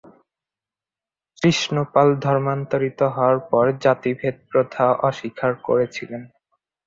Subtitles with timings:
[1.41, 6.21] কৃষ্ণ পাল ধর্মান্তরিত হওয়ার পর জাতিভেদ প্রথা অস্বীকার করেছিলেন।